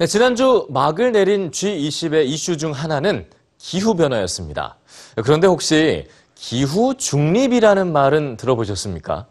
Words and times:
네, 0.00 0.06
지난주 0.06 0.66
막을 0.70 1.12
내린 1.12 1.50
G20의 1.50 2.24
이슈 2.24 2.56
중 2.56 2.72
하나는 2.72 3.26
기후변화였습니다. 3.58 4.78
그런데 5.16 5.46
혹시 5.46 6.06
기후 6.34 6.94
중립이라는 6.96 7.92
말은 7.92 8.38
들어보셨습니까? 8.38 9.26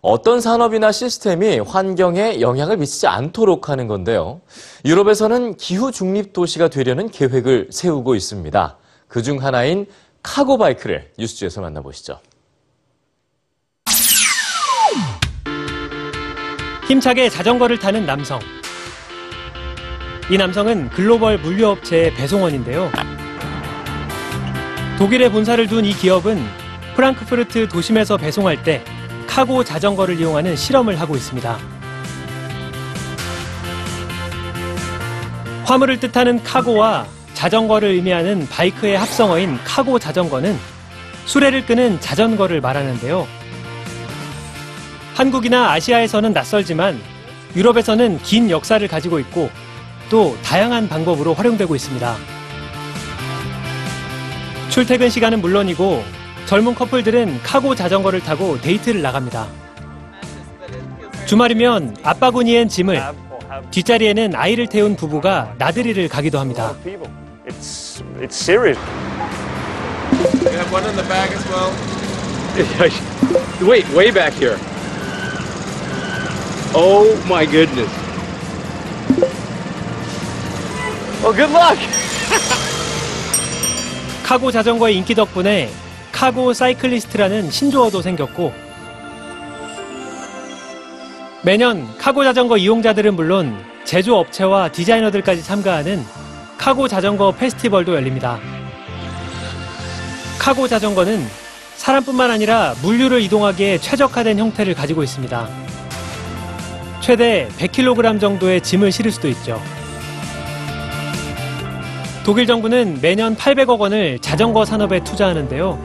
어떤 0.00 0.40
산업이나 0.40 0.90
시스템이 0.90 1.58
환경에 1.58 2.40
영향을 2.40 2.78
미치지 2.78 3.06
않도록 3.06 3.68
하는 3.68 3.88
건데요. 3.88 4.40
유럽에서는 4.86 5.58
기후 5.58 5.92
중립 5.92 6.32
도시가 6.32 6.68
되려는 6.68 7.10
계획을 7.10 7.68
세우고 7.70 8.14
있습니다. 8.14 8.78
그 9.08 9.22
중 9.22 9.44
하나인 9.44 9.84
카고바이크를 10.22 11.12
뉴스지에서 11.18 11.60
만나보시죠. 11.60 12.20
힘차게 16.88 17.28
자전거를 17.28 17.78
타는 17.78 18.06
남성. 18.06 18.40
이 20.28 20.36
남성은 20.36 20.90
글로벌 20.90 21.38
물류업체의 21.38 22.14
배송원인데요. 22.14 22.90
독일에 24.98 25.30
본사를 25.30 25.64
둔 25.68 25.84
이 25.84 25.92
기업은 25.92 26.44
프랑크푸르트 26.96 27.68
도심에서 27.68 28.16
배송할 28.16 28.62
때 28.64 28.82
카고 29.28 29.62
자전거를 29.62 30.18
이용하는 30.18 30.56
실험을 30.56 30.98
하고 30.98 31.14
있습니다. 31.14 31.58
화물을 35.64 36.00
뜻하는 36.00 36.42
카고와 36.42 37.06
자전거를 37.34 37.90
의미하는 37.90 38.48
바이크의 38.48 38.98
합성어인 38.98 39.58
카고 39.62 39.98
자전거는 39.98 40.56
수레를 41.26 41.66
끄는 41.66 42.00
자전거를 42.00 42.60
말하는데요. 42.60 43.28
한국이나 45.14 45.70
아시아에서는 45.72 46.32
낯설지만 46.32 47.00
유럽에서는 47.54 48.18
긴 48.22 48.50
역사를 48.50 48.86
가지고 48.88 49.18
있고 49.20 49.50
또 50.10 50.36
다양한 50.42 50.88
방법으로 50.88 51.34
활용되고 51.34 51.74
있습니다. 51.74 52.16
출퇴근 54.70 55.10
시간은 55.10 55.40
물론이고 55.40 56.04
젊은 56.46 56.74
커플들은 56.74 57.40
카고 57.42 57.74
자전거를 57.74 58.20
타고 58.20 58.60
데이트를 58.60 59.02
나갑니다. 59.02 59.46
주말이면 61.26 61.96
앞바구니엔 62.04 62.68
짐을, 62.68 63.02
뒷자리에는 63.72 64.34
아이를 64.36 64.68
태운 64.68 64.94
부부가 64.94 65.54
나들이를 65.58 66.08
가기도 66.08 66.38
합니다. 66.38 66.74
people. 66.84 67.10
It's 67.48 68.02
it's 68.20 68.36
serious. 68.36 68.78
You 70.44 70.50
have 70.52 70.70
one 70.72 70.84
in 70.86 70.94
the 70.94 71.08
bag 71.08 71.32
as 71.32 71.44
well. 71.48 71.72
Wait, 73.68 73.88
way 73.94 74.10
back 74.12 74.34
here. 74.34 74.56
Oh 76.74 77.16
my 77.28 77.44
goodness. 77.46 77.90
Well, 81.22 81.34
good 81.34 81.52
luck. 81.52 81.78
카고 84.24 84.50
자전거의 84.50 84.96
인기 84.96 85.14
덕분에 85.14 85.70
cargo 86.12 86.52
cyclist라는 86.52 87.50
신조어도 87.50 88.02
생겼고 88.02 88.52
매년 91.42 91.96
카고 91.96 92.24
자전거 92.24 92.56
이용자들은 92.56 93.14
물론 93.14 93.56
제조업체와 93.84 94.72
디자이너들까지 94.72 95.44
참가하는 95.44 96.04
카고 96.58 96.88
자전거 96.88 97.30
페스티벌도 97.32 97.94
열립니다. 97.94 98.40
카고 100.38 100.66
자전거는 100.66 101.26
사람뿐만 101.76 102.30
아니라 102.30 102.74
물류를 102.82 103.20
이동하기에 103.22 103.78
최적화된 103.78 104.38
형태를 104.38 104.74
가지고 104.74 105.04
있습니다. 105.04 105.48
최대 107.00 107.48
100kg 107.58 108.20
정도의 108.20 108.60
짐을 108.60 108.90
실을 108.90 109.12
수도 109.12 109.28
있죠. 109.28 109.62
독일 112.26 112.44
정부는 112.44 112.98
매년 113.00 113.36
800억 113.36 113.78
원을 113.78 114.18
자전거 114.18 114.64
산업에 114.64 114.98
투자하는데요. 115.04 115.78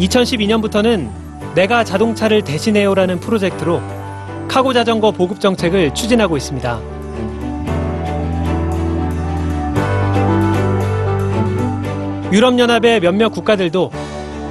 2012년부터는 0.00 1.10
내가 1.54 1.84
자동차를 1.84 2.42
대신해요라는 2.42 3.20
프로젝트로 3.20 3.80
카고 4.48 4.72
자전거 4.72 5.12
보급 5.12 5.38
정책을 5.38 5.94
추진하고 5.94 6.36
있습니다. 6.36 6.80
유럽연합의 12.32 12.98
몇몇 12.98 13.28
국가들도 13.28 13.92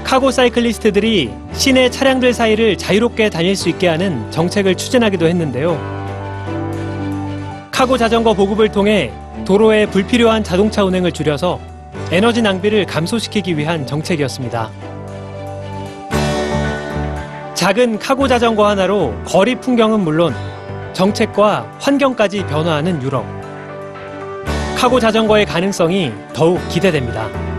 카고 0.06 0.31
사이클리스트들이 0.31 1.31
시내 1.52 1.90
차량들 1.90 2.31
사이를 2.34 2.78
자유롭게 2.78 3.30
다닐 3.30 3.58
수 3.58 3.68
있게 3.68 3.90
하는 3.90 4.31
정책을 4.31 4.76
추진하기도 4.76 5.28
했는데요. 5.28 6.11
카고 7.81 7.97
자전거 7.97 8.36
보급을 8.36 8.69
통해 8.69 9.12
도로에 9.44 9.88
불필요한 9.88 10.44
자동차 10.44 10.84
운행을 10.84 11.12
줄여서 11.12 11.59
에너지 12.12 12.44
낭비를 12.44 12.86
감소시키기 12.86 13.58
위한 13.58 13.88
정책이었습니다. 13.88 14.69
작은 17.56 17.97
카고 17.97 18.28
자전거 18.28 18.68
하나로 18.68 19.16
거리 19.25 19.56
풍경은 19.56 20.02
물론 20.02 20.36
정책과 20.94 21.78
환경까지 21.80 22.46
변화하는 22.46 23.02
유럽. 23.02 23.25
카고 24.78 25.00
자전거의 25.00 25.48
가능성이 25.48 26.13
더욱 26.34 26.59
기대됩니다. 26.69 27.50